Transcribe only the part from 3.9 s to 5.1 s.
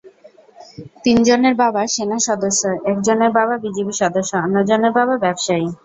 সদস্য, অন্যজনের